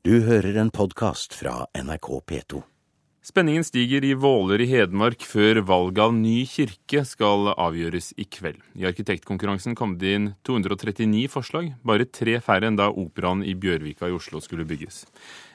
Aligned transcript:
Du 0.00 0.14
hører 0.24 0.56
en 0.56 0.70
podkast 0.72 1.34
fra 1.36 1.66
NRK 1.76 2.06
P2. 2.24 2.62
Spenningen 3.20 3.66
stiger 3.68 4.00
i 4.08 4.14
Våler 4.16 4.62
i 4.64 4.68
Hedmark 4.70 5.26
før 5.28 5.60
valget 5.68 6.00
av 6.00 6.14
ny 6.16 6.38
kirke 6.48 7.02
skal 7.04 7.50
avgjøres 7.52 8.08
i 8.16 8.24
kveld. 8.24 8.62
I 8.80 8.86
arkitektkonkurransen 8.88 9.76
kom 9.76 9.98
det 10.00 10.14
inn 10.16 10.30
239 10.48 11.28
forslag, 11.28 11.68
bare 11.84 12.08
tre 12.08 12.38
færre 12.40 12.70
enn 12.70 12.80
da 12.80 12.88
operaen 12.88 13.44
i 13.44 13.52
Bjørvika 13.52 14.08
i 14.08 14.16
Oslo 14.16 14.40
skulle 14.40 14.64
bygges. 14.64 15.02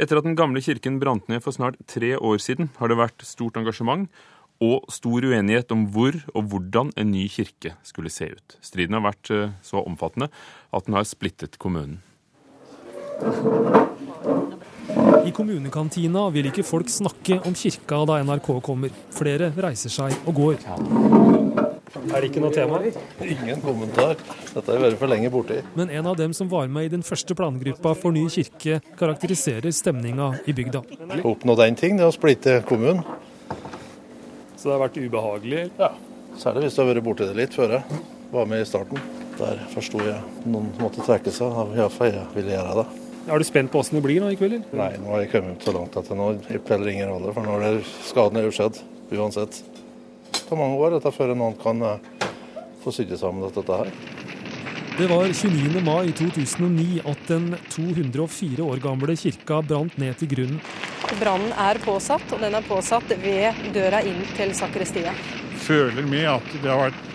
Etter 0.00 0.22
at 0.22 0.24
den 0.24 0.40
gamle 0.40 0.64
kirken 0.64 0.96
brant 1.04 1.28
ned 1.28 1.44
for 1.44 1.52
snart 1.52 1.76
tre 1.84 2.16
år 2.16 2.40
siden, 2.40 2.72
har 2.80 2.88
det 2.88 2.96
vært 2.96 3.28
stort 3.28 3.60
engasjement 3.60 4.08
og 4.64 4.88
stor 4.88 5.20
uenighet 5.20 5.68
om 5.76 5.84
hvor 5.92 6.16
og 6.32 6.48
hvordan 6.48 6.96
en 6.96 7.12
ny 7.12 7.28
kirke 7.28 7.76
skulle 7.84 8.08
se 8.08 8.32
ut. 8.32 8.56
Striden 8.64 8.96
har 8.96 9.04
vært 9.04 9.36
eh, 9.36 9.52
så 9.60 9.84
omfattende 9.84 10.32
at 10.72 10.88
den 10.88 10.96
har 10.96 11.04
splittet 11.04 11.60
kommunen. 11.60 12.00
I 15.24 15.32
kommunekantina 15.36 16.26
vil 16.34 16.48
ikke 16.50 16.64
folk 16.66 16.90
snakke 16.90 17.38
om 17.46 17.54
kirka 17.56 18.02
da 18.08 18.18
NRK 18.24 18.48
kommer. 18.64 18.92
Flere 19.14 19.52
reiser 19.56 19.92
seg 19.92 20.16
og 20.26 20.36
går. 20.40 20.58
Er 21.90 22.22
det 22.22 22.28
ikke 22.30 22.42
noe 22.42 22.54
tema? 22.54 22.78
Ingen 23.24 23.62
kommentar. 23.64 24.14
Dette 24.50 24.62
har 24.64 24.76
jeg 24.76 24.84
vært 24.84 24.98
for 25.00 25.10
lenge 25.10 25.30
borti. 25.32 25.58
Men 25.78 25.90
en 25.94 26.08
av 26.10 26.16
dem 26.18 26.34
som 26.36 26.48
var 26.50 26.70
med 26.70 26.86
i 26.88 26.92
den 26.92 27.02
første 27.06 27.34
plangruppa 27.38 27.94
for 27.98 28.14
ny 28.14 28.26
kirke, 28.30 28.78
karakteriserer 28.98 29.74
stemninga 29.74 30.30
i 30.46 30.54
bygda. 30.56 30.84
Oppnådd 31.26 31.64
én 31.66 31.78
ting, 31.78 31.98
det 31.98 32.06
er 32.06 32.12
å 32.12 32.14
splitte 32.14 32.60
kommunen. 32.68 33.02
Så 34.56 34.68
det 34.68 34.76
har 34.76 34.84
vært 34.84 35.00
ubehagelig? 35.00 35.66
Ja. 35.80 35.92
Særlig 36.38 36.68
hvis 36.68 36.78
du 36.78 36.82
har 36.82 36.90
vært 36.92 37.04
borti 37.04 37.26
det 37.26 37.36
litt 37.38 37.54
før 37.56 37.78
jeg 37.78 38.00
var 38.32 38.48
med 38.48 38.62
i 38.62 38.68
starten. 38.68 39.02
Der 39.40 39.62
forsto 39.74 40.02
jeg 40.04 40.18
noen 40.46 40.70
måtte 40.82 41.04
trekke 41.04 41.32
seg, 41.34 41.62
iallfall 41.74 42.12
jeg 42.12 42.26
ville 42.36 42.54
gjøre 42.54 42.82
det. 42.82 43.09
Er 43.28 43.38
du 43.38 43.44
spent 43.44 43.70
på 43.72 43.82
åssen 43.82 43.98
det 43.98 44.04
blir 44.06 44.22
nå 44.22 44.30
i 44.32 44.38
kveld? 44.38 44.62
eller? 44.62 44.78
Nei, 44.80 44.92
nå 45.02 45.12
har 45.12 45.24
jeg 45.24 45.32
kommet 45.34 45.66
så 45.66 45.74
langt 45.76 45.96
at 46.00 46.08
det 46.08 46.16
nå 46.16 46.30
spiller 46.46 46.92
ingen 46.92 47.10
rolle. 47.12 47.34
For 47.36 47.44
nå 47.44 47.58
er 47.66 47.82
skaden 48.08 48.40
er 48.40 48.48
jo 48.48 48.54
skjedd, 48.56 48.80
uansett. 49.12 49.60
Det 50.30 50.46
tar 50.48 50.60
mange 50.60 50.78
år 50.80 50.96
dette 50.96 51.12
før 51.12 51.34
noen 51.36 51.58
kan 51.60 51.82
eh, 51.84 52.30
få 52.80 52.94
sydd 52.94 53.12
sammen 53.20 53.44
dette 53.44 53.80
her. 53.82 53.92
Det 55.00 55.06
var 55.08 55.28
29. 55.32 55.80
mai 55.84 56.10
2009 56.16 57.00
at 57.08 57.20
den 57.28 57.52
204 57.72 58.64
år 58.64 58.82
gamle 58.82 59.14
kirka 59.16 59.60
brant 59.64 59.94
ned 60.00 60.18
til 60.20 60.32
grunnen. 60.34 60.58
Brannen 61.20 61.54
er 61.56 61.80
påsatt, 61.82 62.26
og 62.34 62.42
den 62.42 62.56
er 62.56 62.66
påsatt 62.66 63.14
ved 63.22 63.62
døra 63.74 64.02
inn 64.06 64.20
til 64.36 64.52
sakristiet. 64.56 65.14
føler 65.60 66.06
med 66.08 66.26
at 66.28 66.52
det 66.62 66.68
har 66.70 66.90
vært 66.90 67.08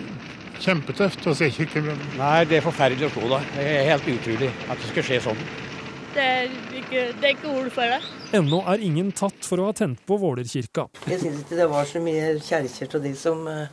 kjempetøft 0.62 1.26
å 1.26 1.34
se 1.36 1.50
kirkebrann. 1.52 2.02
Nei, 2.18 2.44
det 2.48 2.58
er 2.58 2.66
forferdelig 2.66 3.10
å 3.10 3.14
tro 3.14 3.30
da. 3.36 3.40
Det 3.54 3.68
er 3.70 3.88
helt 3.92 4.10
utrolig 4.16 4.50
at 4.68 4.80
det 4.80 4.90
skal 4.90 5.08
skje 5.10 5.22
sånn. 5.28 5.46
Det 6.16 6.24
er 6.24 6.46
ikke, 6.80 7.00
det 7.20 7.26
er 7.28 7.32
ikke 7.34 7.50
ord 7.52 7.66
for 7.74 7.92
det. 7.92 7.98
Ennå 8.38 8.62
er 8.72 8.82
ingen 8.86 9.10
tatt 9.12 9.44
for 9.44 9.60
å 9.60 9.68
ha 9.68 9.76
tent 9.76 10.00
på 10.08 10.16
Vålerkirka. 10.22 10.86
Jeg 11.10 11.20
syns 11.20 11.42
ikke 11.42 11.58
det 11.58 11.66
var 11.68 11.88
så 11.90 12.00
mye 12.00 12.30
kjerker 12.40 12.88
til 12.94 13.02
de 13.04 13.12
som, 13.20 13.42
eh, 13.52 13.68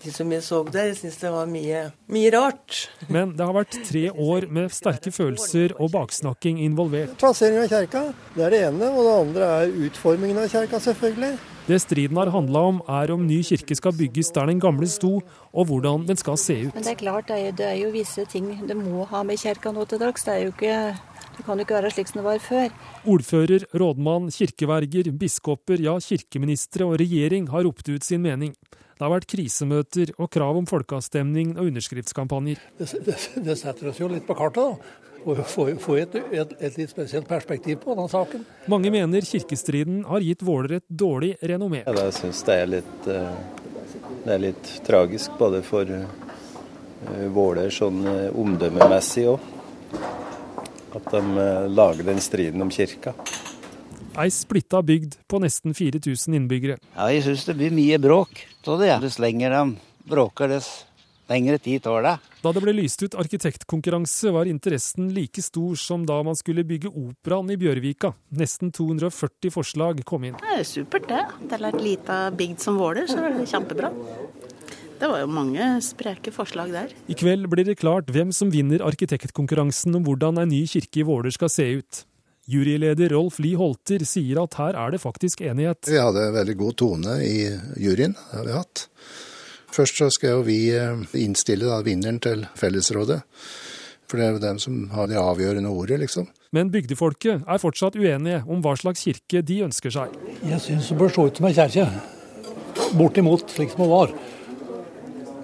de 0.00 0.12
som 0.14 0.32
jeg 0.32 0.46
så 0.46 0.62
der. 0.70 0.88
Jeg 0.88 0.96
syns 1.02 1.20
det 1.20 1.32
var 1.34 1.50
mye, 1.52 1.82
mye 2.08 2.32
rart. 2.32 2.78
Men 3.12 3.36
det 3.36 3.44
har 3.44 3.52
vært 3.52 3.76
tre 3.90 4.06
år 4.08 4.48
med 4.48 4.72
sterke 4.72 5.12
følelser 5.12 5.76
og 5.76 5.92
baksnakking 5.92 6.62
involvert. 6.64 7.18
Plasseringen 7.20 7.66
av 7.66 7.74
kjerka, 7.74 8.06
det 8.38 8.46
er 8.46 8.56
det 8.56 8.62
ene. 8.70 8.90
Og 8.96 9.04
det 9.04 9.16
andre 9.20 9.52
er 9.60 9.76
utformingen 9.90 10.40
av 10.40 10.48
kjerka, 10.48 10.80
selvfølgelig. 10.80 11.34
Det 11.68 11.76
striden 11.84 12.16
har 12.16 12.32
handla 12.32 12.60
om, 12.66 12.80
er 12.88 13.12
om 13.12 13.26
ny 13.28 13.42
kirke 13.46 13.76
skal 13.76 13.92
bygges 13.94 14.32
der 14.34 14.48
den 14.48 14.58
gamle 14.58 14.88
sto, 14.90 15.20
og 15.52 15.68
hvordan 15.68 16.08
den 16.08 16.16
skal 16.16 16.40
se 16.40 16.56
ut. 16.64 16.74
Men 16.74 16.82
det 16.82 16.96
er 16.96 17.02
klart, 17.04 17.28
det 17.28 17.36
er, 17.36 17.44
jo, 17.44 17.52
det 17.60 17.66
er 17.68 17.78
jo 17.84 17.92
visse 17.94 18.24
ting 18.32 18.48
det 18.66 18.74
må 18.80 19.04
ha 19.12 19.20
med 19.22 19.38
kjerka 19.38 19.70
nå 19.76 19.84
til 19.86 20.00
dags. 20.00 20.24
Det 20.24 20.34
er 20.34 20.48
jo 20.48 20.54
ikke 20.56 20.78
det 21.40 21.46
kan 21.46 21.56
jo 21.56 21.64
ikke 21.64 21.78
være 21.78 21.90
slik 21.94 22.10
som 22.10 22.20
det 22.20 22.26
var 22.26 22.40
før. 22.44 22.72
Ordfører, 23.08 23.64
rådmann, 23.80 24.28
kirkeverger, 24.34 25.08
biskoper, 25.16 25.80
ja 25.80 25.94
kirkeministre 26.04 26.84
og 26.84 26.98
regjering 27.00 27.48
har 27.48 27.64
ropt 27.64 27.88
ut 27.88 28.04
sin 28.04 28.20
mening. 28.20 28.52
Det 28.74 29.06
har 29.06 29.14
vært 29.14 29.30
krisemøter 29.32 30.10
og 30.20 30.28
krav 30.34 30.58
om 30.60 30.66
folkeavstemning 30.68 31.54
og 31.56 31.70
underskriftskampanjer. 31.70 32.60
Det, 32.76 32.88
det, 33.06 33.14
det 33.46 33.56
setter 33.56 33.88
oss 33.88 34.00
jo 34.02 34.10
litt 34.12 34.26
på 34.28 34.36
kartet, 34.36 34.60
da. 34.60 35.06
Og 35.20 35.40
får, 35.48 35.70
får 35.80 35.98
et, 36.00 36.18
et, 36.32 36.52
et, 36.60 36.76
litt 36.80 36.92
spesielt 36.92 37.28
perspektiv 37.28 37.80
på 37.80 37.94
denne 37.96 38.08
saken. 38.12 38.44
Mange 38.72 38.92
mener 38.92 39.24
kirkestriden 39.24 40.02
har 40.08 40.24
gitt 40.24 40.44
Våler 40.44 40.78
et 40.78 40.86
dårlig 40.88 41.34
renommé. 41.40 41.82
Ja, 41.86 41.96
jeg 42.06 42.16
syns 42.18 42.42
det, 42.44 42.56
er 42.56 42.70
litt, 42.76 42.92
det 43.06 44.36
er 44.36 44.44
litt 44.44 44.74
tragisk, 44.84 45.32
både 45.40 45.62
for 45.64 45.88
Våler 47.32 47.72
sånn 47.72 48.04
omdømmemessig 48.36 49.26
òg. 49.32 49.48
At 50.94 51.06
de 51.12 51.22
lager 51.70 52.06
den 52.06 52.20
striden 52.22 52.62
om 52.62 52.70
kirka. 52.74 53.14
Ei 54.18 54.30
splitta 54.34 54.80
bygd 54.82 55.20
på 55.30 55.38
nesten 55.38 55.74
4000 55.76 56.34
innbyggere. 56.34 56.80
Ja, 56.96 57.06
jeg 57.14 57.22
syns 57.28 57.46
det 57.46 57.54
blir 57.60 57.74
mye 57.74 57.98
bråk 58.02 58.42
av 58.66 58.80
det. 58.82 58.96
Dess 59.04 59.20
lenger 59.22 59.54
de 59.54 59.62
bråker, 60.10 60.50
dess 60.50 60.70
lengre 61.30 61.60
tid 61.62 61.84
tar 61.84 62.02
det. 62.02 62.16
Da 62.42 62.52
det 62.56 62.62
ble 62.64 62.74
lyst 62.74 63.04
ut 63.04 63.14
arkitektkonkurranse, 63.14 64.32
var 64.34 64.50
interessen 64.50 65.12
like 65.14 65.42
stor 65.44 65.78
som 65.78 66.02
da 66.08 66.18
man 66.26 66.38
skulle 66.38 66.66
bygge 66.66 66.90
operaen 66.90 67.52
i 67.54 67.58
Bjørvika. 67.60 68.12
Nesten 68.34 68.72
240 68.74 69.54
forslag 69.54 70.02
kom 70.08 70.26
inn. 70.26 70.38
Det 70.42 70.58
er 70.58 70.66
supert, 70.66 71.06
det. 71.10 71.22
Det 71.46 71.60
er 71.60 71.68
et 71.70 71.82
lita 71.84 72.18
bygd 72.34 72.64
som 72.66 72.80
Våler, 72.80 73.06
så 73.06 73.22
er 73.22 73.38
det 73.38 73.46
kjempebra. 73.52 73.92
Det 75.00 75.08
var 75.08 75.22
jo 75.22 75.30
mange 75.32 75.66
spreke 75.80 76.28
forslag 76.34 76.74
der. 76.74 76.90
I 77.08 77.16
kveld 77.16 77.46
blir 77.48 77.64
det 77.64 77.78
klart 77.80 78.10
hvem 78.12 78.34
som 78.36 78.50
vinner 78.52 78.82
arkitektkonkurransen 78.84 79.96
om 79.96 80.04
hvordan 80.04 80.42
en 80.42 80.50
ny 80.52 80.66
kirke 80.68 81.00
i 81.00 81.04
Våler 81.08 81.32
skal 81.32 81.48
se 81.48 81.64
ut. 81.80 82.02
Juryleder 82.50 83.14
Rolf 83.14 83.38
Lie 83.40 83.56
Holter 83.56 84.04
sier 84.04 84.42
at 84.42 84.58
her 84.60 84.76
er 84.76 84.92
det 84.92 85.00
faktisk 85.00 85.40
enighet. 85.40 85.88
Vi 85.88 85.96
hadde 85.96 86.26
en 86.26 86.36
veldig 86.36 86.56
god 86.60 86.76
tone 86.82 87.14
i 87.24 87.36
juryen, 87.80 88.12
det 88.12 88.36
har 88.36 88.48
vi 88.48 88.56
hatt. 88.58 88.82
Først 89.72 90.02
så 90.02 90.08
skal 90.12 90.34
jo 90.34 90.42
vi 90.44 90.58
innstille 91.22 91.64
da, 91.64 91.78
vinneren 91.86 92.18
til 92.20 92.44
fellesrådet. 92.58 93.22
For 94.10 94.18
det 94.18 94.26
er 94.26 94.34
jo 94.34 94.42
dem 94.42 94.58
som 94.60 94.82
har 94.92 95.08
det 95.08 95.16
avgjørende 95.20 95.70
ordet, 95.70 96.00
liksom. 96.02 96.26
Men 96.52 96.72
bygdefolket 96.74 97.46
er 97.46 97.62
fortsatt 97.62 97.96
uenige 97.96 98.42
om 98.50 98.60
hva 98.64 98.74
slags 98.76 99.06
kirke 99.06 99.40
de 99.46 99.60
ønsker 99.68 99.94
seg. 99.94 100.18
Jeg 100.42 100.60
syns 100.64 100.90
det 100.90 100.98
bør 100.98 101.14
se 101.14 101.24
ut 101.30 101.40
som 101.40 101.48
ei 101.48 101.54
kjerke. 101.56 101.86
Bortimot 102.98 103.54
slik 103.54 103.70
som 103.72 103.84
det 103.86 103.90
var. 103.94 104.14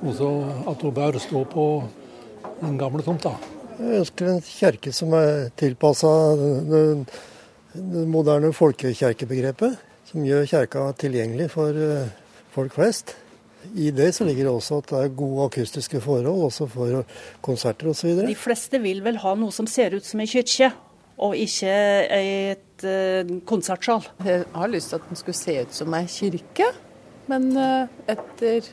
Og 0.03 0.15
så 0.17 0.31
at 0.73 0.83
hun 0.85 0.95
bør 0.97 1.19
stå 1.23 1.45
på 1.53 1.67
den 2.61 2.79
gamle 2.81 3.05
tomta. 3.05 3.35
Jeg 3.77 4.03
ønsker 4.03 4.31
en 4.31 4.41
kjerke 4.45 4.93
som 4.97 5.13
er 5.17 5.51
tilpassa 5.59 6.09
det, 6.37 6.83
det 7.75 8.07
moderne 8.09 8.53
folkekjerkebegrepet. 8.57 9.77
Som 10.07 10.25
gjør 10.25 10.47
kjerka 10.49 10.89
tilgjengelig 11.01 11.51
for 11.53 11.77
folk 12.55 12.77
flest. 12.77 13.17
I 13.75 13.91
det 13.91 14.13
så 14.15 14.25
ligger 14.25 14.47
det 14.47 14.53
også 14.53 14.81
at 14.81 14.91
det 14.93 14.99
er 15.01 15.15
gode 15.19 15.47
akustiske 15.51 16.01
forhold, 16.01 16.45
også 16.49 16.67
for 16.71 17.03
konserter 17.45 17.91
osv. 17.91 18.13
De 18.27 18.39
fleste 18.39 18.81
vil 18.83 19.03
vel 19.05 19.19
ha 19.23 19.35
noe 19.39 19.55
som 19.55 19.69
ser 19.71 19.97
ut 19.97 20.07
som 20.07 20.23
ei 20.23 20.29
kirke, 20.31 20.71
og 21.17 21.37
ikke 21.41 21.75
et 22.13 22.87
uh, 22.87 23.37
konsertsal. 23.49 24.05
Jeg 24.25 24.45
har 24.53 24.73
lyst 24.73 24.93
til 24.93 25.01
at 25.01 25.09
den 25.09 25.21
skulle 25.21 25.39
se 25.39 25.57
ut 25.65 25.79
som 25.79 25.97
ei 25.99 26.05
kirke, 26.11 26.71
men 27.31 27.49
uh, 27.57 27.89
etter 28.13 28.69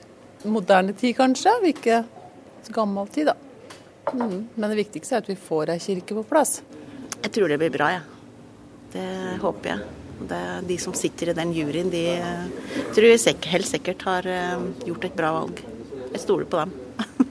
moderne 0.49 0.95
tid 0.97 1.15
kanskje, 1.17 1.53
ikke 1.71 2.03
gammel 2.73 3.09
tid, 3.13 3.31
da. 3.31 3.35
Mm. 4.13 4.47
Men 4.55 4.69
det 4.69 4.79
viktigste 4.81 5.17
er 5.17 5.23
at 5.23 5.29
vi 5.31 5.39
får 5.39 5.73
ei 5.73 5.81
kirke 5.83 6.17
på 6.17 6.25
plass. 6.27 6.61
Jeg 7.23 7.31
tror 7.35 7.51
det 7.51 7.59
blir 7.61 7.73
bra, 7.73 7.91
jeg. 7.93 8.01
Ja. 8.03 8.09
Det 8.93 9.37
håper 9.41 9.71
jeg. 9.71 9.91
Det, 10.29 10.41
de 10.69 10.75
som 10.79 10.93
sitter 10.95 11.31
i 11.31 11.35
den 11.35 11.53
juryen, 11.55 11.89
de 11.91 12.03
tror 12.93 13.07
jeg 13.09 13.37
helt 13.49 13.67
sikkert 13.67 14.05
har 14.05 14.27
gjort 14.85 15.07
et 15.07 15.15
bra 15.17 15.31
valg. 15.39 15.63
Jeg 16.13 16.21
stoler 16.21 16.45
på 16.49 16.61
dem. 16.61 16.75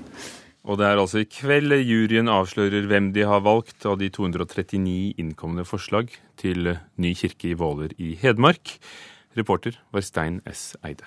Og 0.68 0.78
det 0.78 0.88
er 0.88 0.98
altså 0.98 1.22
i 1.22 1.28
kveld 1.30 1.74
juryen 1.82 2.30
avslører 2.30 2.86
hvem 2.90 3.12
de 3.14 3.24
har 3.26 3.42
valgt 3.46 3.86
av 3.86 3.98
de 4.02 4.10
239 4.14 5.14
innkomne 5.22 5.66
forslag 5.66 6.12
til 6.40 6.74
ny 6.98 7.14
kirke 7.18 7.52
i 7.52 7.56
Våler 7.58 7.94
i 7.98 8.14
Hedmark. 8.18 8.76
Reporter 9.38 9.78
var 9.94 10.06
Stein 10.06 10.42
S. 10.50 10.72
Eide. 10.82 11.06